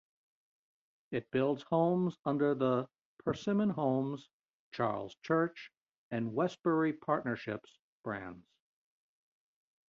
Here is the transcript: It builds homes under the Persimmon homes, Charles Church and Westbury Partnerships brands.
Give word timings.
It 1.11 1.29
builds 1.29 1.61
homes 1.61 2.17
under 2.25 2.55
the 2.55 2.87
Persimmon 3.19 3.69
homes, 3.69 4.27
Charles 4.71 5.13
Church 5.21 5.71
and 6.09 6.33
Westbury 6.33 6.93
Partnerships 6.93 7.77
brands. 8.03 8.47